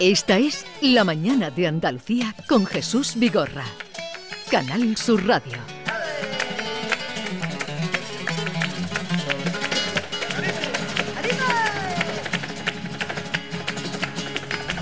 [0.00, 3.66] Esta es La Mañana de Andalucía con Jesús Vigorra.
[4.50, 5.58] Canal Sur Radio.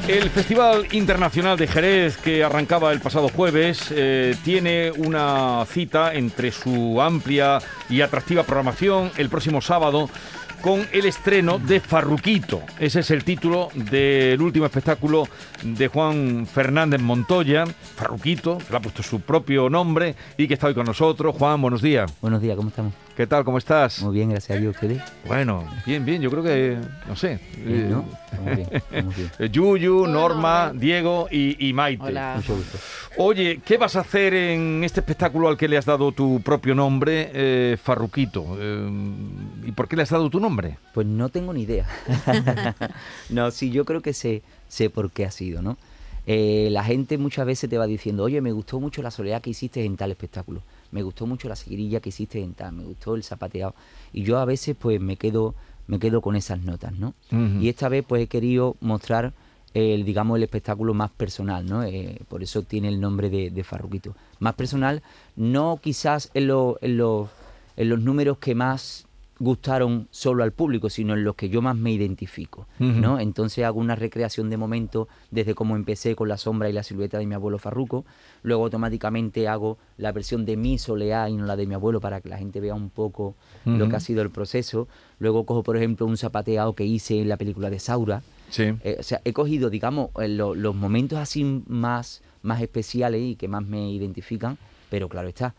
[0.06, 6.52] El Festival Internacional de Jerez, que arrancaba el pasado jueves, eh, tiene una cita entre
[6.52, 7.58] su amplia
[7.90, 10.08] y atractiva programación el próximo sábado
[10.68, 12.60] con el estreno de Farruquito.
[12.78, 15.26] Ese es el título del último espectáculo
[15.62, 20.66] de Juan Fernández Montoya, Farruquito, que le ha puesto su propio nombre y que está
[20.66, 21.34] hoy con nosotros.
[21.38, 22.12] Juan, buenos días.
[22.20, 23.07] Buenos días, ¿cómo estamos?
[23.18, 23.42] ¿Qué tal?
[23.44, 24.00] ¿Cómo estás?
[24.00, 24.76] Muy bien, gracias a Dios.
[24.76, 25.02] ¿Ustedes?
[25.26, 26.22] Bueno, bien, bien.
[26.22, 27.40] Yo creo que, no sé.
[27.66, 28.04] Bien, ¿no?
[28.30, 29.30] Estamos bien, estamos bien.
[29.40, 32.12] eh, Yuyu, Norma, Diego y, y Maite.
[32.12, 32.78] Mucho gusto.
[33.16, 36.76] Oye, ¿qué vas a hacer en este espectáculo al que le has dado tu propio
[36.76, 38.56] nombre, eh, Farruquito?
[38.56, 38.88] Eh,
[39.66, 40.78] ¿Y por qué le has dado tu nombre?
[40.94, 41.88] Pues no tengo ni idea.
[43.30, 45.76] no, sí, yo creo que sé, sé por qué ha sido, ¿no?
[46.28, 49.50] Eh, la gente muchas veces te va diciendo, oye, me gustó mucho la soledad que
[49.50, 53.14] hiciste en tal espectáculo, me gustó mucho la seguirilla que hiciste en tal, me gustó
[53.14, 53.74] el zapateado.
[54.12, 55.54] Y yo a veces pues me quedo,
[55.86, 57.14] me quedo con esas notas, ¿no?
[57.62, 59.32] Y esta vez pues he querido mostrar
[59.74, 61.82] el, digamos, el espectáculo más personal, ¿no?
[61.84, 64.14] Eh, por eso tiene el nombre de, de Farruquito.
[64.40, 65.02] Más personal,
[65.36, 67.28] no quizás en, lo- en los-
[67.76, 69.06] en los números que más
[69.40, 73.20] gustaron solo al público, sino en los que yo más me identifico, ¿no?
[73.20, 77.18] Entonces hago una recreación de momento desde cómo empecé con la sombra y la silueta
[77.18, 78.04] de mi abuelo Farruco,
[78.42, 82.20] luego automáticamente hago la versión de mi soleá y no la de mi abuelo para
[82.20, 85.76] que la gente vea un poco lo que ha sido el proceso, luego cojo por
[85.76, 88.62] ejemplo un zapateado que hice en la película de Saura, Sí.
[88.82, 93.36] eh, o sea, he cogido, digamos, eh, lo- los momentos así más, más especiales y
[93.36, 94.56] que más me identifican,
[94.90, 95.54] pero claro está,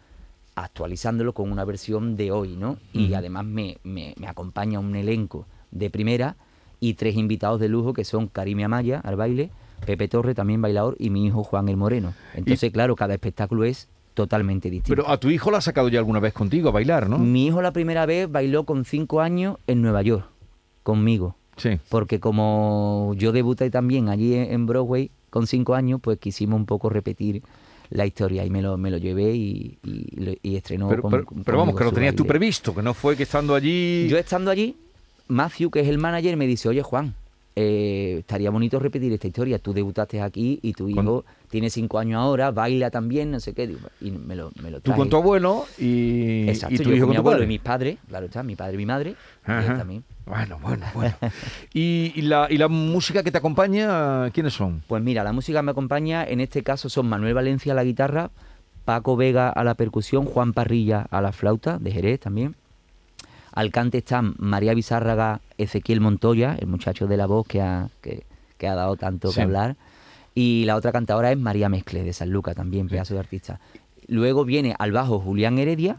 [0.63, 2.77] actualizándolo con una versión de hoy, ¿no?
[2.93, 6.35] Y además me, me- me acompaña un elenco de primera
[6.79, 9.49] y tres invitados de lujo que son Karim Amaya al baile,
[9.85, 12.13] Pepe Torre también bailador y mi hijo Juan el Moreno.
[12.33, 14.95] Entonces, claro, cada espectáculo es totalmente distinto.
[15.01, 17.17] Pero a tu hijo lo has sacado ya alguna vez contigo a bailar, ¿no?
[17.19, 20.25] Mi hijo la primera vez bailó con cinco años en Nueva York,
[20.83, 21.77] conmigo Sí.
[21.89, 26.89] porque como yo debuté también allí en Broadway con cinco años, pues quisimos un poco
[26.89, 27.43] repetir
[27.91, 31.11] la historia y me lo, me lo llevé y, y, lo- y estrenó Pero, con-
[31.11, 34.07] pero- con- pero vamos, que lo tenías tú previsto, que no fue que estando allí...
[34.09, 34.75] Yo estando allí,
[35.27, 37.13] Matthew, que es el manager, me dice, oye Juan,
[37.55, 39.59] eh, estaría bonito repetir esta historia.
[39.59, 43.75] Tú debutaste aquí y tu hijo tiene cinco años ahora, baila también, no sé qué.
[43.99, 47.05] Y me lo, me lo Tú con tu abuelo y, Exacto, y tu yo hijo
[47.07, 47.45] con mi tu abuelo padre.
[47.45, 50.03] y mis padres, claro está, mi padre y mi madre, y también.
[50.25, 51.15] Bueno, bueno, bueno.
[51.73, 54.83] ¿Y, y la, ¿Y la música que te acompaña, quiénes son?
[54.87, 58.31] Pues mira, la música me acompaña, en este caso son Manuel Valencia a la guitarra,
[58.85, 62.55] Paco Vega a la percusión, Juan Parrilla a la flauta, de Jerez también.
[63.59, 68.23] Al cante están María Bizárraga, Ezequiel Montoya, el muchacho de la voz que ha, que,
[68.57, 69.35] que ha dado tanto Sí.
[69.35, 69.75] que hablar.
[70.33, 73.59] Y la otra cantadora es María Mezcle, de San Luca, también, pedazo de artista.
[74.07, 75.97] Luego viene al bajo Julián Heredia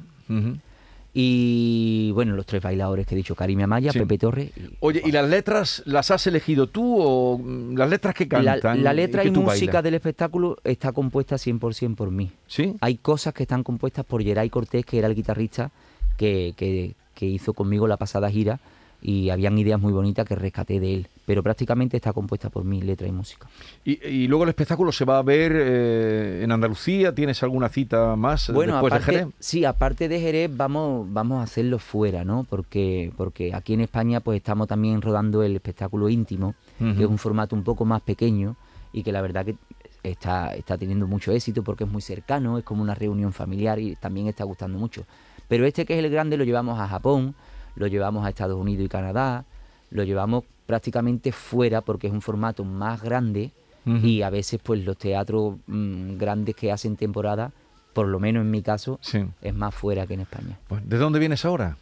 [1.13, 3.99] y, bueno, los tres bailadores que he dicho, Karim Amaya, Sí.
[3.99, 4.51] Pepe Torres.
[4.57, 7.41] y Oye, ¿y las letras las has elegido tú o
[7.75, 8.83] las letras que cantan?
[8.83, 9.83] la letra y música bailas?
[9.85, 12.31] del espectáculo está compuesta 100% por mí.
[12.47, 12.75] ¿Sí?
[12.81, 15.71] Hay cosas que están compuestas por Geray Cortés, que era el guitarrista
[16.17, 18.59] que, que- que hizo conmigo la pasada gira,
[19.03, 21.09] y habían ideas muy bonitas que rescaté de él.
[21.27, 23.49] Pero prácticamente está compuesta por mí, letra y música.
[23.85, 27.15] Y, y luego el espectáculo se va a ver eh, en Andalucía.
[27.15, 29.35] ¿Tienes alguna cita más eh, Bueno, después aparte, de Jerez?
[29.39, 32.45] sí, aparte de Jerez, vamos, vamos a hacerlo fuera, ¿no?
[32.45, 37.19] Porque, porque aquí en España pues estamos también rodando el espectáculo íntimo, que es un
[37.19, 38.57] formato un poco más pequeño
[38.93, 39.55] y que la verdad que
[40.03, 43.97] está, está teniendo mucho éxito porque es muy cercano, es como una reunión familiar y
[43.97, 45.05] también está gustando mucho.
[45.51, 47.35] Pero este que es el grande lo llevamos a Japón,
[47.75, 49.45] lo llevamos a Estados Unidos y Canadá,
[49.91, 53.51] lo llevamos prácticamente fuera porque es un formato más grande
[53.85, 57.51] y a veces pues los teatros mm, grandes que hacen temporada,
[57.93, 59.25] por lo menos en mi caso, Sí.
[59.43, 60.57] es más fuera que en España.
[60.69, 61.77] Pues, ¿De dónde vienes ahora?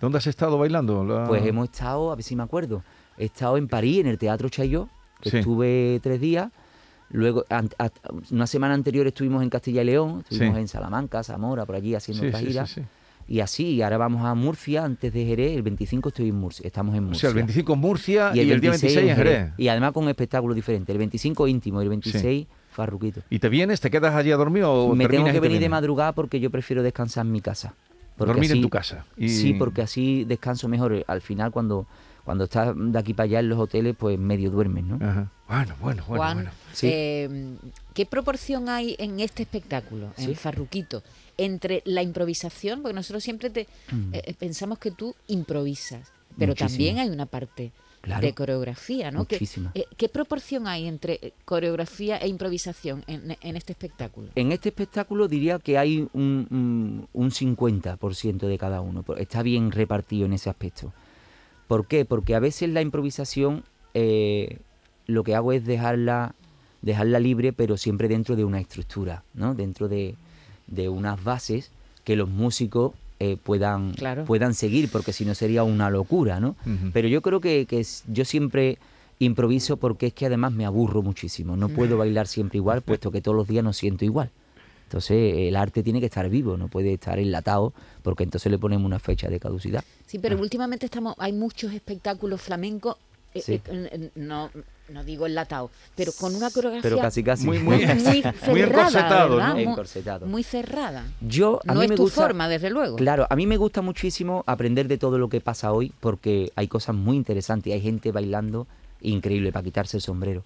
[0.00, 1.04] ¿Dónde has estado bailando?
[1.04, 2.82] La- Pues hemos estado, a ver si me acuerdo,
[3.16, 4.88] he estado en París, en el Teatro Chaillot,
[5.20, 5.36] que Sí.
[5.38, 6.50] estuve tres días.
[7.10, 7.62] Luego, a-
[8.32, 10.60] una semana anterior estuvimos en Castilla y León, estuvimos Sí.
[10.62, 12.66] en Salamanca, Zamora, por allí haciendo sí, gira.
[13.26, 13.34] Sí, sí.
[13.36, 15.56] Y así, y ahora vamos a Murcia antes de Jerez.
[15.56, 17.20] El 25 estoy en Murcia, estamos en O Murcia.
[17.20, 19.52] sea, el 25 en Murcia y el, día 26 en Jerez.
[19.56, 20.92] Y además con espectáculos diferentes.
[20.92, 23.22] El 25 íntimo y el 26 farruquito.
[23.30, 23.80] ¿Y te vienes?
[23.80, 26.40] ¿Te quedas allí a dormir o Me tengo y que te venir de madrugada porque
[26.40, 27.74] yo prefiero descansar en mi casa.
[28.16, 29.04] Porque Dormir en tu casa.
[29.16, 31.04] Y- Sí, porque así descanso mejor.
[31.08, 31.86] Al final, cuando,
[32.24, 34.96] cuando estás de aquí para allá en los hoteles, pues medio duermes, ¿no?
[35.04, 35.30] Ajá.
[35.48, 36.22] Bueno, bueno, bueno.
[36.22, 36.50] Juan, bueno.
[36.72, 36.88] Sí.
[36.92, 37.54] eh,
[37.92, 40.26] ¿qué proporción hay en este espectáculo, Sí.
[40.26, 41.02] en Farruquito,
[41.38, 42.82] entre la improvisación?
[42.82, 44.14] Porque nosotros siempre te, Mm.
[44.14, 46.08] eh, eh, pensamos que tú improvisas,
[46.38, 46.68] pero Muchísimo.
[46.68, 48.26] también hay una parte Claro.
[48.26, 49.24] de coreografía, ¿no?
[49.24, 49.40] ¿Qué,
[49.74, 54.28] eh, ¿Qué proporción hay entre coreografía e improvisación en, en este espectáculo?
[54.34, 59.04] En este espectáculo diría que hay un, un, un 50% de cada uno.
[59.16, 60.92] Está bien repartido en ese aspecto.
[61.66, 62.04] ¿Por qué?
[62.04, 63.64] Porque a veces la improvisación
[63.94, 64.58] eh,
[65.06, 66.34] lo que hago es dejarla,
[66.82, 69.54] dejarla libre, pero siempre dentro de una estructura, ¿no?
[69.54, 70.14] Dentro de,
[70.66, 71.70] de unas bases
[72.04, 74.24] que los músicos eh, puedan, Claro.
[74.24, 76.56] puedan seguir, porque si no sería una locura, ¿no?
[76.92, 78.76] Pero yo creo que, que es- yo siempre
[79.20, 81.56] improviso porque es que además me aburro muchísimo.
[81.56, 84.30] No puedo bailar siempre igual, puesto que todos los días no siento igual.
[84.84, 87.72] Entonces el arte tiene que estar vivo, no puede estar enlatado,
[88.02, 89.82] porque entonces le ponemos una fecha de caducidad.
[90.06, 92.96] Sí, pero últimamente estamos, hay muchos espectáculos flamencos,
[93.34, 93.60] eh, Sí.
[93.66, 94.50] eh, no,
[94.88, 97.46] no digo enlatados, pero con una coreografía Pero casi casi.
[97.46, 99.26] Muy, muy, muy cerrada.
[99.28, 99.54] ¿no?
[99.54, 100.26] Muy- Encorsetado.
[100.26, 101.06] Muy cerrada.
[101.20, 102.96] Yo a no mí es me tu gusta, forma, desde luego.
[102.96, 106.68] Claro, a mí me gusta muchísimo aprender de todo lo que pasa hoy porque hay
[106.68, 108.66] cosas muy interesantes, hay gente bailando
[109.00, 110.42] increíble para quitarse el sombrero.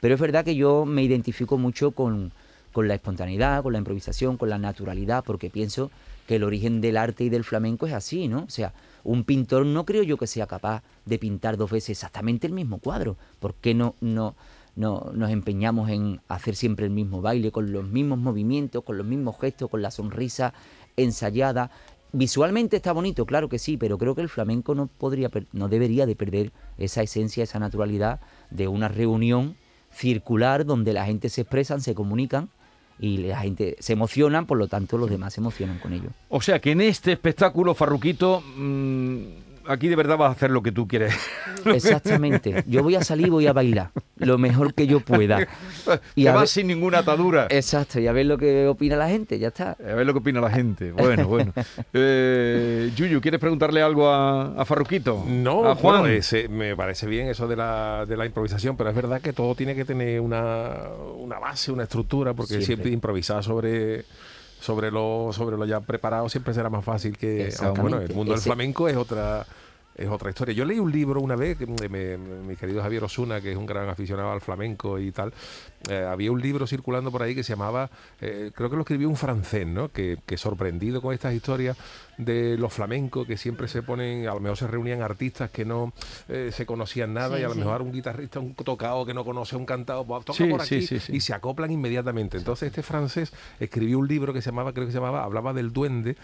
[0.00, 2.32] Pero es verdad que yo me identifico mucho con,
[2.72, 5.90] con la espontaneidad, con la improvisación, con la naturalidad, porque pienso
[6.26, 8.40] que el origen del arte y del flamenco es así, ¿no?
[8.44, 8.72] O sea,
[9.04, 12.78] un pintor no creo yo que sea capaz de pintar dos veces exactamente el mismo
[12.78, 13.16] cuadro.
[13.40, 14.34] ¿Por qué no, no,
[14.76, 19.06] no nos empeñamos en hacer siempre el mismo baile, con los mismos movimientos, con los
[19.06, 20.54] mismos gestos, con la sonrisa
[20.96, 21.70] ensayada?
[22.12, 26.04] Visualmente está bonito, claro que sí, pero creo que el flamenco no podría, no debería
[26.04, 28.20] de perder esa esencia, esa naturalidad
[28.50, 29.56] de una reunión
[29.90, 32.50] circular donde la gente se expresan, se comunican
[33.02, 36.10] y la gente se emocionan, por lo tanto los demás se emocionan con ello.
[36.28, 39.22] O sea que en este espectáculo, Farruquito, mm,
[39.66, 41.14] aquí de verdad vas a hacer lo que tú quieres.
[41.64, 42.64] Exactamente.
[42.66, 45.46] Yo voy a salir y voy a bailar lo mejor que yo pueda.
[46.14, 47.46] Y Te a vas ver- sin ninguna atadura.
[47.50, 49.72] Exacto, y a ver lo que opina la gente, ya está.
[49.72, 50.92] A ver lo que opina la gente.
[50.92, 51.52] Bueno, bueno.
[51.92, 55.24] Eh, Yuyu, ¿quieres preguntarle algo a, a Farruquito?
[55.28, 56.00] No, a Juan.
[56.02, 59.32] bueno, ese- me parece bien eso de la, de la improvisación, pero es verdad que
[59.32, 60.76] todo tiene que tener una,
[61.18, 62.66] una base, una estructura, porque Siempre.
[62.66, 64.04] siempre, improvisar sobre
[64.62, 68.32] sobre lo sobre lo ya preparado siempre será más fácil que aunque bueno el mundo
[68.32, 69.44] del flamenco es otra
[69.94, 70.54] es otra historia.
[70.54, 73.66] Yo leí un libro una vez, que me- mi querido Javier Osuna, que es un
[73.66, 75.34] gran aficionado al flamenco y tal,
[75.88, 77.90] eh, había un libro circulando por ahí que se llamaba,
[78.20, 79.88] eh, creo que lo escribió un francés, ¿no?
[79.90, 81.76] Que, que sorprendido con estas historias
[82.18, 85.92] de los flamencos, que siempre se ponen, a lo mejor se reunían artistas que no
[86.28, 87.60] eh, se conocían nada Sí, y a lo sí.
[87.60, 90.86] mejor un guitarrista, un tocado que no conoce un cantado, pues, toca Sí, por aquí
[91.08, 92.36] y se acoplan inmediatamente.
[92.36, 95.72] Entonces este francés escribió un libro que se llamaba, creo que se llamaba, hablaba del
[95.72, 96.16] duende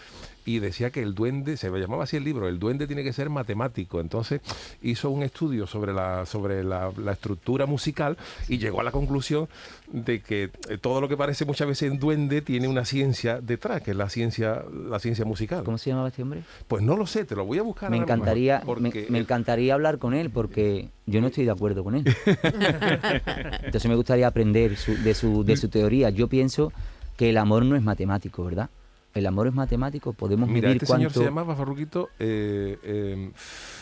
[0.45, 3.29] y decía que el duende, se llamaba así el libro, el duende tiene que ser
[3.29, 3.99] matemático.
[3.99, 4.41] Entonces
[4.81, 8.17] hizo un estudio sobre la, sobre la, la estructura musical
[8.47, 9.48] y llegó a la conclusión
[9.91, 13.81] de que eh, todo lo que parece muchas veces en duende tiene una ciencia detrás,
[13.81, 15.63] que es la ciencia, la ciencia musical.
[15.63, 16.41] ¿Cómo se llamaba este hombre?
[16.67, 17.89] Pues no lo sé, te lo voy a buscar.
[17.89, 21.83] Me ahora encantaría, me, me encantaría hablar con él porque yo no estoy de acuerdo
[21.83, 22.03] con él.
[23.63, 26.09] Entonces me gustaría aprender su- de, su, de su teoría.
[26.09, 26.71] Yo pienso
[27.17, 28.69] que el amor no es matemático, ¿verdad?
[29.13, 33.31] El amor es matemático, podemos Mira, medir este señor se llamaba Farruquito eh, eh,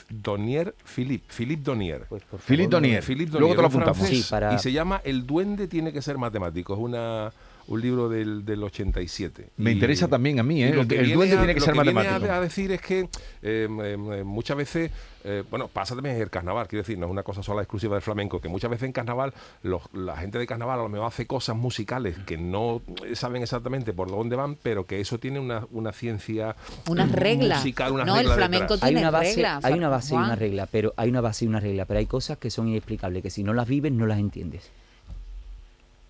[0.09, 2.05] Donier Philippe, Philippe Donier.
[2.07, 3.03] Pues, Philippe Donier.
[3.03, 3.97] Philippe Luego te lo un apuntamos.
[3.97, 6.73] francés, Sí, para- Y se llama El duende tiene que ser matemático.
[6.73, 7.31] Es una,
[7.67, 9.49] un libro del, del 87.
[9.57, 10.73] Me Y- interesa también a mí, ¿eh?
[10.73, 12.31] lo El, que el viene duende a- tiene que lo ser viene matemático.
[12.31, 14.89] A, a decir es que eh, eh, muchas veces,
[15.25, 17.95] eh, bueno, pasa también en el carnaval, quiero decir, no es una cosa sola exclusiva
[17.95, 19.33] del flamenco, que muchas veces en carnaval
[19.63, 22.81] los- la gente de carnaval a lo mejor hace cosas musicales que no
[23.13, 26.55] saben exactamente por dónde van, pero que eso tiene una, una ciencia
[26.89, 27.59] Unas reglas.
[27.59, 28.83] musical, una no, el regla flamenco detrás.
[28.83, 29.65] hay tiene una base, reglas.
[29.65, 32.05] hay una base y una regla, pero hay una base y una regla, pero hay
[32.05, 34.71] cosas que son inexplicables, que si no las vives no las entiendes.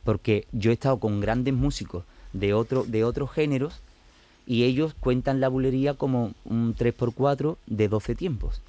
[0.08, 3.82] Porque yo he estado con grandes músicos de otro, de otros géneros
[4.46, 8.62] y ellos cuentan la bulería como un 3x4 de 12 tiempos.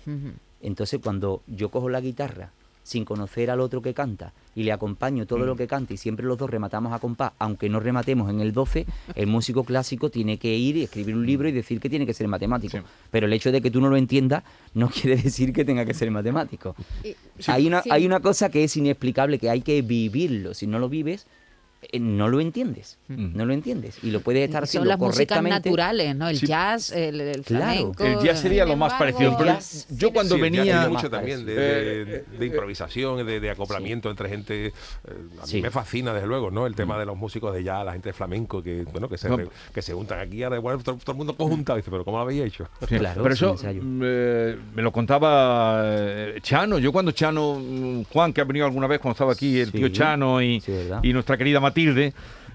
[0.61, 2.51] Entonces, cuando yo cojo la guitarra
[2.89, 5.47] sin conocer al otro que canta y le acompaño todo Mm.
[5.47, 8.53] lo que canta y siempre los dos rematamos a compás, aunque no rematemos en el
[8.53, 12.07] 12, el músico clásico tiene que ir y escribir un libro y decir que tiene
[12.07, 12.79] que ser matemático.
[12.79, 12.83] Sí.
[13.11, 14.43] Pero el hecho de que tú no lo entiendas
[14.75, 16.75] no quiere decir que tenga que ser matemático.
[17.05, 17.15] Y-
[17.47, 17.91] Hay, una, sí.
[17.93, 20.55] hay una cosa que es inexplicable, que hay que vivirlo.
[20.55, 21.27] Si no lo vives,
[22.01, 22.99] no lo entiendes.
[23.09, 23.99] No lo entiendes.
[24.03, 25.69] Y lo puedes estar Son haciendo las músicas correctamente.
[25.71, 26.29] naturales, ¿no?
[26.29, 26.47] El Sí.
[26.47, 27.65] jazz, el, el Claro.
[27.65, 28.05] flamenco.
[28.05, 29.31] El jazz sería lo más parecido.
[29.31, 30.89] embargo, Pero jazz- yo cuando Sí, venía...
[30.89, 32.05] mucho también de, parecido.
[32.33, 34.67] de- de improvisación, de, de acoplamiento entre gente.
[34.67, 34.73] eh,
[35.41, 35.63] a mí Sí.
[35.63, 36.67] me fascina, desde luego, ¿no?
[36.67, 39.29] El tema de los músicos de jazz, la gente de flamenco, que bueno que se,
[39.29, 39.39] No.
[39.73, 41.77] que se juntan aquí, ahora igual todo, todo el mundo conjuntado.
[41.77, 42.69] Dice, pero ¿cómo lo habéis hecho?
[42.89, 43.81] Sí, Claro, pero eso ensayo.
[43.83, 46.79] mm, eh, me lo contaba eh, Chano.
[46.79, 49.79] Yo cuando Chano, mm, Juan, que ha venido alguna vez cuando estaba aquí, el Sí,
[49.79, 50.63] tío Chano y,
[51.03, 52.15] y nuestra querida Matilde,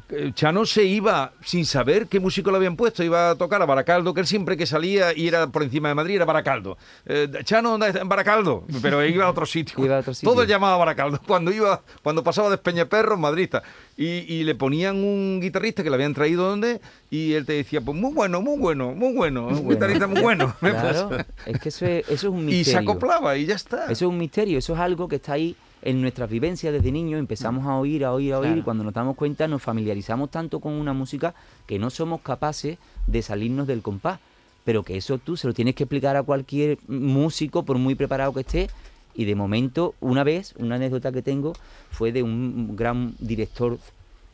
[0.09, 3.65] eh, Chano se iba sin saber qué músico le habían puesto, iba a tocar a
[3.65, 6.77] Baracaldo, que él siempre que salía y era por encima de Madrid era Baracaldo.
[7.05, 8.01] Eh, Chano, ¿dónde está?
[8.01, 9.83] En Baracaldo, pero iba a otro sitio.
[9.83, 10.29] Iba a otro sitio.
[10.29, 11.19] Todo llamaba Baracaldo.
[11.27, 13.43] Cuando iba, cuando pasaba de Espeñeperro, Madrid.
[13.45, 13.63] está.
[13.95, 17.79] Y, y le ponían un guitarrista que le habían traído donde, y él te decía,
[17.79, 20.55] pues muy bueno, muy bueno, muy bueno, un guitarrista muy bueno.
[20.59, 22.79] Claro, es que eso es, eso es un y misterio.
[22.79, 23.83] se acoplaba y ya está.
[23.85, 27.19] Eso es un misterio, eso es algo que está ahí en nuestras vivencias desde niños,
[27.19, 28.59] empezamos a oír, a oír, a oír, Claro.
[28.61, 31.35] y cuando nos damos cuenta nos familiarizamos tanto con una música
[31.67, 34.19] que no somos capaces de salirnos del compás.
[34.63, 38.33] Pero que eso tú se lo tienes que explicar a cualquier músico, por muy preparado
[38.33, 38.69] que esté.
[39.13, 41.53] Y de momento, una vez, una anécdota que tengo,
[41.91, 43.77] fue de un gran director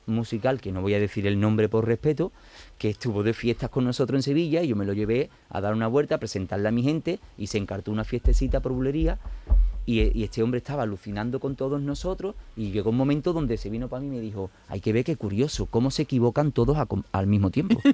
[0.05, 2.31] musical, que no voy a decir el nombre por respeto,
[2.77, 5.73] que estuvo de fiestas con nosotros en Sevilla y yo me lo llevé a dar
[5.73, 9.17] una vuelta, a presentarle a mi gente y se encartó una fiestecita por bulería
[9.89, 13.87] y, este hombre estaba alucinando con todos nosotros y llegó un momento donde se vino
[13.87, 16.77] para mí y me dijo, hay que ver qué curioso, cómo se equivocan todos
[17.11, 17.81] al mismo tiempo.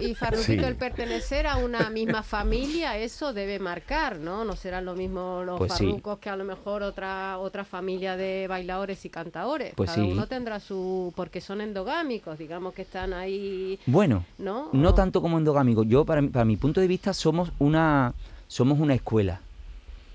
[0.00, 4.44] Y Farruquito, el pertenecer a una misma familia, eso debe marcar, ¿no?
[4.44, 8.46] No serán lo mismo los Pues farrucos que a lo mejor otra otra familia de
[8.48, 9.74] bailadores y cantadores.
[9.74, 11.12] Pues Cada uno tendrá su...
[11.16, 14.68] porque son endogámicos, digamos que están ahí, Bueno, ¿no?
[14.72, 15.82] no tanto como endogámico.
[15.84, 18.14] Yo, para mi, para mi punto de vista, somos una,
[18.48, 19.40] somos una escuela,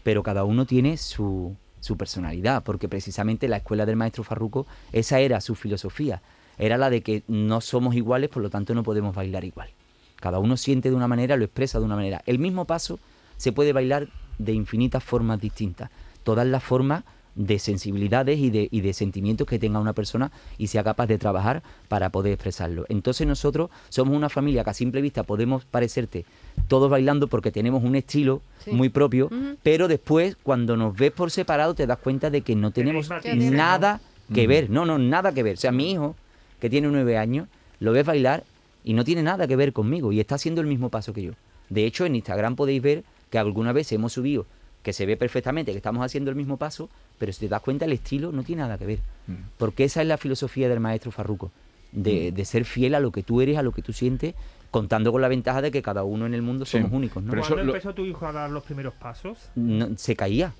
[0.03, 5.19] pero cada uno tiene su, su personalidad, porque precisamente la escuela del maestro Farruco, esa
[5.19, 6.21] era su filosofía.
[6.57, 9.69] Era la de que no somos iguales, por lo tanto no podemos bailar igual.
[10.17, 12.21] Cada uno siente de una manera, lo expresa de una manera.
[12.25, 12.99] El mismo paso
[13.37, 14.07] se puede bailar
[14.37, 15.89] de infinitas formas distintas.
[16.23, 17.03] Todas las formas
[17.35, 21.17] de sensibilidades y de, y de sentimientos que tenga una persona y sea capaz de
[21.17, 22.85] trabajar para poder expresarlo.
[22.87, 26.25] Entonces nosotros somos una familia que a simple vista podemos parecerte
[26.69, 28.71] todos bailando porque tenemos un estilo Sí.
[28.71, 29.29] muy propio,
[29.63, 33.09] pero después cuando nos ves por separado te das cuenta de que no tenemos
[33.51, 33.99] nada
[34.33, 35.55] que ver, no, no, nada que ver.
[35.55, 36.15] O sea, mi hijo,
[36.59, 37.47] que tiene nueve años,
[37.79, 38.43] lo ves bailar
[38.83, 41.31] y no tiene nada que ver conmigo y está haciendo el mismo paso que yo.
[41.69, 44.45] De hecho, en Instagram podéis ver que alguna vez hemos subido,
[44.83, 47.85] que se ve perfectamente que estamos haciendo el mismo paso, pero si te das cuenta
[47.85, 48.99] el estilo no tiene nada que ver.
[49.27, 49.33] Mm.
[49.57, 51.51] Porque esa es la filosofía del maestro Farruco,
[51.95, 54.35] de, de ser fiel a lo que tú eres, a lo que tú sientes,
[54.71, 56.73] contando con la ventaja de que cada uno en el mundo Sí.
[56.73, 57.23] somos únicos.
[57.23, 57.29] ¿no?
[57.29, 59.37] Pero eso ¿Cuándo lo- empezó tu hijo a dar los primeros pasos?
[59.55, 60.53] No- se caía.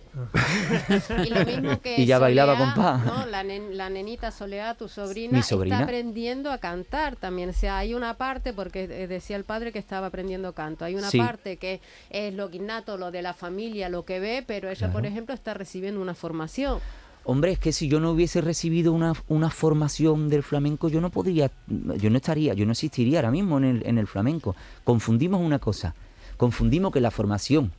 [1.26, 3.04] Y lo mismo que Y ya bailaba compás.
[3.06, 3.26] ¿no?
[3.26, 5.76] La, nen- la nenita Soleá, tu sobrina, Mi sobrina.
[5.76, 7.50] está aprendiendo a cantar también.
[7.50, 10.96] O sea, hay una parte, porque eh, decía el padre que estaba aprendiendo canto, hay
[10.96, 11.18] una Sí.
[11.18, 15.06] parte que es lo innato, lo de la familia, lo que ve, pero ella, por
[15.06, 16.80] ejemplo, está recibiendo una formación.
[17.28, 21.10] Hombre, es que si yo no hubiese recibido una, una formación del flamenco, yo no
[21.10, 24.56] podría, yo no estaría, yo no existiría ahora mismo en el, en el flamenco.
[24.84, 25.96] Confundimos una cosa,
[26.38, 27.72] confundimos que la formación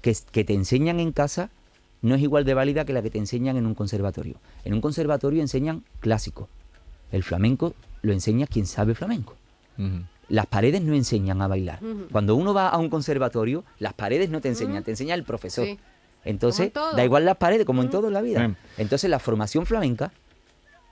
[0.00, 1.50] que, que te enseñan en casa
[2.00, 4.36] no es igual de válida que la que te enseñan en un conservatorio.
[4.64, 6.48] En un conservatorio enseñan clásico.
[7.12, 9.34] El flamenco lo enseña quien sabe flamenco.
[10.28, 11.80] Las paredes no enseñan a bailar.
[12.10, 15.66] Cuando uno va a un conservatorio, las paredes no te enseñan, te enseña el profesor.
[15.66, 15.78] Sí.
[16.28, 18.54] Entonces, da igual las paredes, como en todo en la vida.
[18.76, 20.12] Entonces, la formación flamenca,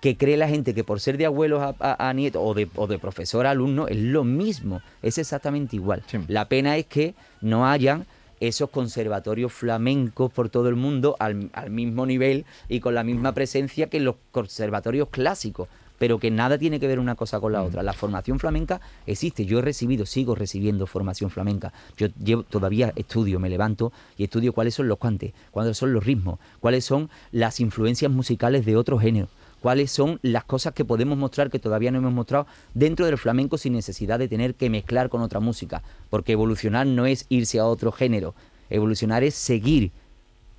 [0.00, 2.68] que cree la gente que por ser de abuelos a, a- a nietos o de,
[2.74, 6.02] o de profesor a alumno, es lo mismo, es exactamente igual.
[6.06, 6.18] Sí.
[6.28, 8.06] La pena es que no hayan
[8.40, 13.32] esos conservatorios flamencos por todo el mundo al, al mismo nivel y con la misma
[13.32, 17.62] presencia que los conservatorios clásicos, pero que nada tiene que ver una cosa con la
[17.62, 17.82] otra.
[17.82, 21.72] La formación flamenca existe, yo he recibido, sigo recibiendo formación flamenca.
[21.96, 26.04] Yo llevo, todavía estudio, me levanto y estudio cuáles son los cuantes, cuáles son los
[26.04, 31.18] ritmos, cuáles son las influencias musicales de otros géneros cuáles son las cosas que podemos
[31.18, 35.08] mostrar que todavía no hemos mostrado dentro del flamenco sin necesidad de tener que mezclar
[35.08, 38.34] con otra música, porque evolucionar no es irse a otro género,
[38.70, 39.90] evolucionar es seguir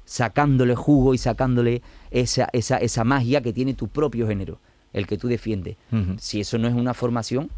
[0.04, 4.60] sacándole jugo y sacándole esa, esa, esa magia que tiene tu propio género,
[4.98, 5.76] el que tú defiendes.
[6.20, 7.50] Si eso no es una formación,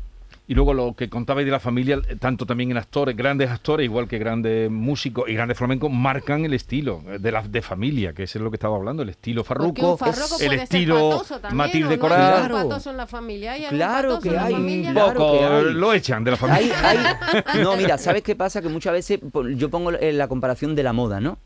[0.48, 3.86] Y luego lo que contabais de la familia, eh, tanto también en actores, grandes actores,
[3.86, 8.14] igual que grandes músicos y grandes flamencos, marcan el estilo eh, de la de familia,
[8.14, 10.00] que es lo que estaba hablando, el estilo farruco,
[10.40, 12.00] el estilo también, Matilde.
[12.00, 12.20] Coral.
[12.22, 12.80] Hay Claro.
[12.92, 14.88] en la familia, hay Claro que en la hay, familia.
[14.90, 15.74] Un claro poco que hay.
[15.76, 16.90] lo echan de la familia.
[16.90, 18.60] Hay, hay- no, mira, ¿sabes qué pasa?
[18.64, 19.20] Que muchas veces
[19.56, 21.38] yo pongo eh, la comparación de la moda, ¿no?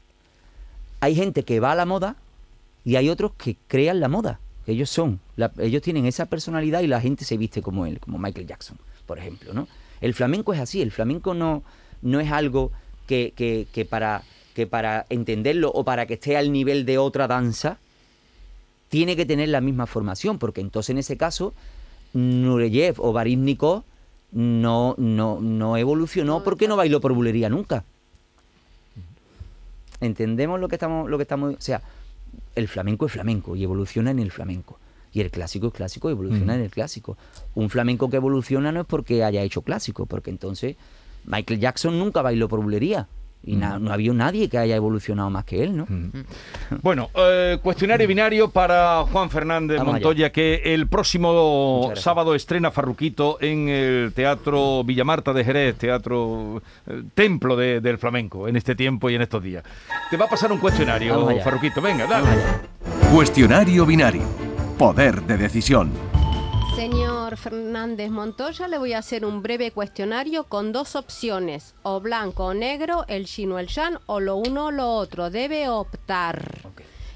[1.02, 2.16] Hay gente que va a la moda
[2.86, 4.40] y hay otros que crean la moda.
[4.66, 8.18] Ellos son, la- ellos tienen esa personalidad y la gente se viste como él, como
[8.18, 9.68] Michael Jackson, por ejemplo, ¿no?
[10.02, 11.64] El flamenco es así, el flamenco no,
[12.02, 12.72] no es algo
[13.08, 17.28] que, que- que para, que para entenderlo o para que esté al nivel de otra
[17.28, 17.78] danza,
[18.90, 21.54] tiene que tener la misma formación, porque entonces en ese caso
[22.14, 23.84] Nureyev o Baryshnikov
[24.32, 27.84] no, no, no evolucionó porque no bailó por bulería nunca.
[30.02, 31.82] ¿Entendemos lo que estamos, lo que estamos, o sea,
[32.56, 34.80] el flamenco es flamenco y evoluciona en el flamenco.
[35.12, 36.58] Y el clásico es clásico y evoluciona Mm.
[36.58, 37.18] en el clásico.
[37.54, 40.76] Un flamenco que evoluciona no es porque haya hecho clásico, porque entonces
[41.26, 43.08] Michael Jackson nunca bailó por bulería.
[43.46, 45.86] Y na- no había nadie que haya evolucionado más que él, ¿no?
[46.82, 50.06] Bueno, eh, cuestionario binario para Juan Fernández Vamos allá.
[50.06, 57.04] Montoya, que el próximo sábado estrena Farruquito en el Teatro Villamarta de Jerez, teatro eh,
[57.14, 59.64] templo de- del flamenco, en este tiempo y en estos días.
[60.10, 61.28] Te va a pasar un cuestionario.
[61.44, 61.82] Farruquito.
[61.82, 62.28] Venga, dale.
[63.14, 64.24] Cuestionario binario.
[64.78, 65.92] Poder de decisión.
[66.84, 72.48] Señor Fernández Montoya, le voy a hacer un breve cuestionario con dos opciones, o blanco
[72.48, 75.30] o negro, el chino o el yan, o lo uno o lo otro.
[75.30, 76.44] Debe optar.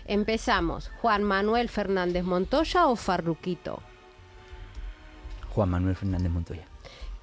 [0.06, 0.90] Empezamos.
[1.02, 3.82] Juan Manuel Fernández Montoya o Farruquito.
[5.50, 6.66] Juan Manuel Fernández Montoya.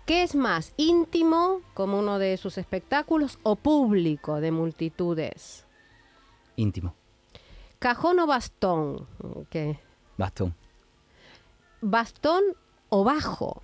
[0.04, 5.66] ¿Qué es más, íntimo, como uno de sus espectáculos, o público, de multitudes?
[6.56, 6.94] Íntimo.
[7.78, 9.06] ¿Cajón o bastón?
[9.48, 9.80] ¿Qué?
[10.18, 10.54] Bastón.
[11.86, 12.42] ¿Bastón
[12.88, 13.62] o bajo?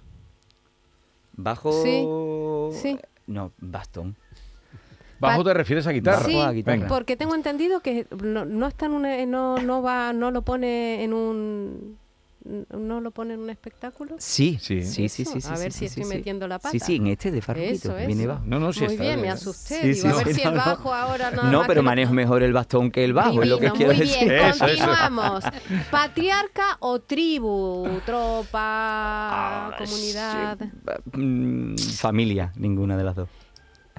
[1.32, 1.72] Bajo.
[1.82, 2.06] Sí,
[2.78, 2.98] sí.
[3.26, 4.14] No, bastón.
[5.18, 6.24] ¿Bajo te refieres a guitarra?
[6.26, 6.86] Sí, a guitarra.
[6.86, 11.02] Porque tengo entendido que no, no está en una- no, no va, no lo pone
[11.02, 11.98] en un,
[12.44, 14.16] no lo pone en un espectáculo.
[14.18, 14.82] Sí, Sí.
[14.82, 15.48] sí, sí, sí, Eso, sí, sí.
[15.48, 16.16] a ver sí, si sí, estoy sí.
[16.18, 16.70] metiendo la pata.
[16.70, 18.42] Sí, sí, en este de Farruquito, viene bajo.
[18.46, 19.80] No, no, sí Muy está bien, me asusté.
[19.80, 20.64] Sí, Digo, sí, a ver sí, si no, el no.
[20.64, 23.70] bajo ahora nada No, pero manejo mejor el bastón que el bajo, es lo que
[23.72, 24.28] quiero muy decir.
[24.28, 24.84] bien, Eso, eso.
[24.86, 25.44] continuamos.
[25.90, 27.86] ¿Patriarca o tribu?
[27.86, 30.58] Ah, Tropa, comunidad.
[30.58, 33.28] sí, mm, familia, ninguna de las dos.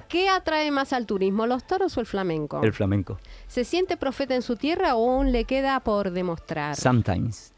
[0.08, 2.60] ¿Qué atrae más al turismo, los toros o el flamenco?
[2.62, 3.18] El flamenco.
[3.46, 6.76] ¿Se siente profeta en su tierra o aún le queda por demostrar?
[6.76, 7.52] Sometimes.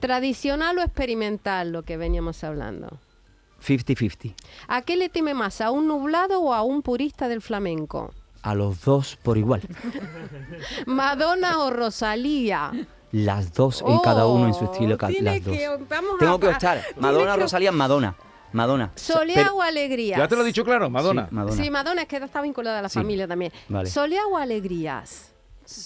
[0.00, 2.98] ¿Tradicional o experimental, lo que veníamos hablando?
[3.64, 4.34] 50-50.
[4.68, 8.12] ¿A qué le teme más, a un nublado o a un purista del flamenco?
[8.42, 9.62] A los dos por igual.
[10.86, 12.72] ¿Madonna o Rosalía?
[13.12, 14.96] Las dos en cada uno en su estilo.
[15.00, 15.56] Oh, las dos.
[15.56, 16.82] que- vamos Tengo a- que optar.
[16.98, 18.16] Madonna, que- Rosalía, Madonna.
[18.52, 18.92] Madonna.
[18.94, 20.18] ¿Soleá Pero- o alegrías?
[20.18, 21.26] Ya te lo he dicho claro, Madonna.
[21.28, 21.64] Sí, Madonna.
[21.64, 22.98] Sí, Madonna es que está vinculada a la Sí.
[22.98, 23.52] familia también.
[23.68, 23.88] Vale.
[23.90, 25.32] ¿Soleá o alegrías?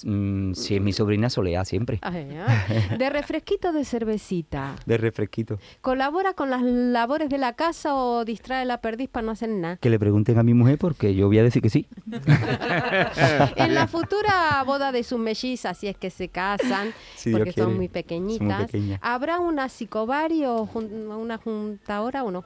[0.04, 1.98] Mm, sí, es mi sobrina Soleá siempre.
[2.02, 2.96] Ay, ay.
[2.98, 4.74] ¿De refresquito de cervecita?
[4.86, 5.58] De refresquito.
[5.80, 9.76] ¿Colabora con las labores de la casa o distrae la perdiz para no hacer nada?
[9.76, 11.86] Que le pregunten a mi mujer porque yo voy a decir que sí.
[13.56, 17.76] En la futura boda de sus mellizas, si es que se casan, Si porque son
[17.76, 18.96] muy Son pequeñitas, muy.
[19.00, 22.44] ¿habrá una psicobario o jun- una juntadora o no?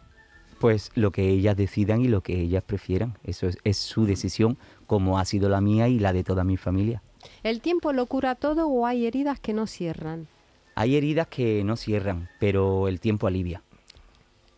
[0.59, 3.19] Pues lo que ellas decidan y lo que ellas prefieran.
[3.25, 6.57] Eso es, es su decisión, como ha sido la mía y la de toda mi
[6.57, 7.03] familia.
[7.43, 10.29] ¿El tiempo lo cura todo o hay heridas que no cierran?
[10.77, 13.63] Hay heridas que no cierran, pero el tiempo alivia.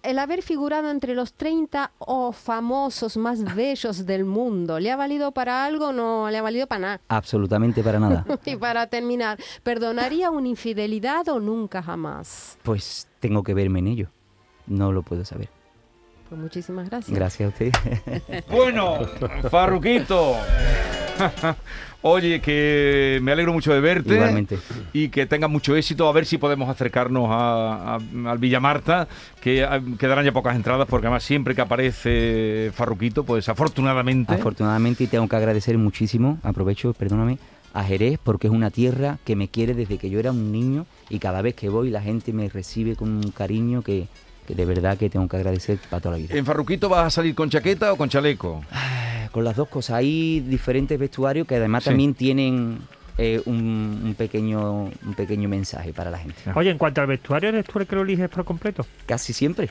[0.02, 5.32] El haber figurado entre los 30 o famosos más bellos del mundo, ¿le ha valido
[5.32, 7.00] para algo o no le ha valido para nada?
[7.08, 8.26] Absolutamente para nada.
[8.44, 12.58] Y para terminar, ¿perdonaría una infidelidad o nunca jamás?
[12.62, 14.08] Pues tengo que verme en ello.
[14.66, 15.48] No lo puedo saber.
[16.28, 17.16] Pues muchísimas gracias.
[17.16, 17.72] Gracias a usted.
[18.50, 18.98] Bueno,
[19.50, 20.36] Farruquito.
[22.06, 24.12] Oye, que me alegro mucho de verte.
[24.14, 24.58] Igualmente.
[24.92, 26.06] Y que tengas mucho éxito.
[26.06, 29.08] A ver si podemos acercarnos a, a- al Villamarta,
[29.40, 34.34] que ah, quedarán ya pocas entradas, porque además siempre que aparece Farruquito, pues afortunadamente.
[34.34, 37.38] Afortunadamente y tengo que agradecer muchísimo, aprovecho, perdóname,
[37.72, 40.84] a Jerez porque es una tierra que me quiere desde que yo era un niño
[41.08, 44.06] y cada vez que voy la gente me recibe con un cariño que,
[44.46, 46.36] que de verdad que tengo que agradecer para toda la vida.
[46.36, 48.62] ¿En Farruquito vas a salir con chaqueta o con chaleco?
[49.34, 51.90] Con las dos cosas, hay diferentes vestuarios que además Sí.
[51.90, 52.78] también tienen
[53.18, 56.36] eh, un, un pequeño, un pequeño mensaje para la gente.
[56.54, 58.86] Oye, en cuanto al vestuario, ¿eres tú el que lo eliges por completo?
[59.06, 59.70] Casi siempre.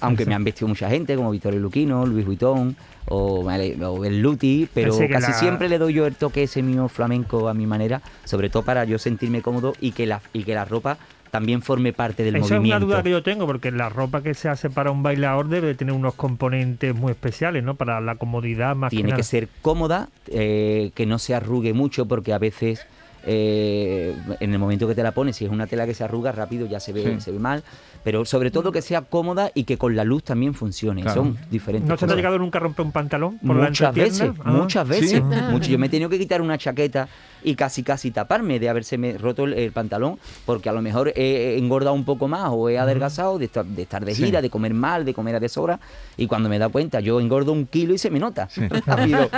[0.00, 2.74] Aunque me han vestido mucha gente, como Vittorio Luquino, Luis Vuitton
[3.06, 6.88] o, o el Luti, pero casi la- siempre le doy yo el toque ese mío
[6.88, 10.54] flamenco a mi manera, sobre todo para yo sentirme cómodo y que la, y que
[10.54, 10.98] la ropa
[11.34, 12.86] también forme parte del Esa es una movimiento.
[12.86, 15.74] duda que yo tengo, porque la ropa que se hace para un bailador debe de
[15.74, 17.74] tener unos componentes muy especiales, ¿no?
[17.74, 22.06] Para la comodidad más Tiene que que ser cómoda, eh, que no se arrugue mucho,
[22.06, 22.86] porque a veces
[23.26, 26.32] eh, en el momento que te la pones, si es una tela que se arruga
[26.32, 27.20] rápido ya se ve, Sí.
[27.20, 27.62] se ve mal,
[28.02, 31.02] pero sobre todo que sea cómoda y que con la luz también funcione.
[31.02, 31.22] Claro.
[31.22, 31.88] Son diferentes.
[31.88, 33.38] ¿No se te ha llegado nunca a romper un pantalón?
[33.38, 34.52] Por la Muchas veces, entrepierna?
[34.58, 34.62] Ah.
[34.62, 35.10] muchas veces.
[35.10, 35.20] ¿Sí?
[35.50, 35.70] mucho.
[35.70, 37.08] Yo me he tenido que quitar una chaqueta
[37.42, 41.12] y casi casi taparme de haberse me roto el, el pantalón porque a lo mejor
[41.14, 44.24] he engordado un poco más o he adelgazado de estar de, estar de Sí.
[44.24, 45.78] gira, de comer mal, de comer a deshora
[46.16, 48.48] y cuando me da cuenta yo engordo un kilo y se me nota.
[48.86, 49.28] Rápido.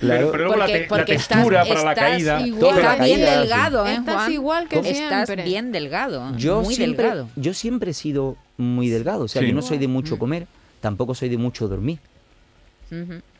[0.00, 2.40] Pero, pero luego la, Porque- te- la porque textura estás- para la caída.
[2.46, 2.60] igual.
[2.60, 4.32] Todo la bien caída, delgado, ¿eh, Estás Juan?
[4.32, 5.44] igual que Estás siempre.
[5.44, 7.28] bien delgado, Yo muy siempre, delgado.
[7.36, 9.48] yo siempre he sido muy delgado, o sea, Sí.
[9.48, 10.46] yo no soy de mucho comer,
[10.80, 11.98] tampoco soy de mucho dormir.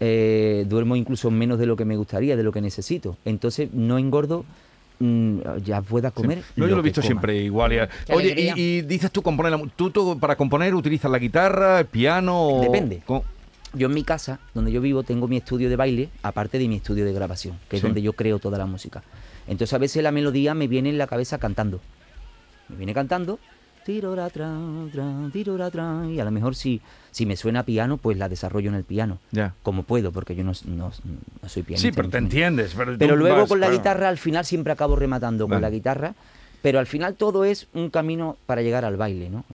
[0.00, 3.18] Eh, duermo incluso menos de lo que me gustaría, de lo que necesito.
[3.26, 4.44] Entonces no engordo
[4.98, 6.42] mm, ya pueda comer.
[6.56, 7.06] No, yo lo he visto coma.
[7.08, 7.72] siempre igual.
[7.74, 11.80] y- Qué Oye, y, y dices tú componer ¿Tú, tú para componer utilizas la guitarra,
[11.80, 12.40] el piano?
[12.48, 13.02] o- Depende.
[13.04, 13.24] co-
[13.74, 16.76] Yo en mi casa, donde yo vivo, tengo mi estudio de baile, aparte de mi
[16.76, 19.02] estudio de grabación, que es donde yo creo toda la música.
[19.46, 21.80] Entonces a veces la melodía me viene en la cabeza cantando.
[22.68, 23.38] Me viene cantando.
[23.84, 24.48] tirora, tra,
[24.92, 28.68] tra, tirora, tra, y a lo mejor si, si me suena piano, pues la desarrollo
[28.68, 29.18] en el piano.
[29.32, 29.54] Ya.
[29.64, 30.92] Como puedo, porque yo no, no-
[31.42, 31.88] no soy pianista.
[31.88, 32.76] Sí, pero te entiendes.
[32.98, 36.14] Pero, luego vas con la guitarra al final siempre acabo rematando con la guitarra.
[36.62, 39.44] Pero al final todo es un camino para llegar al baile, ¿no?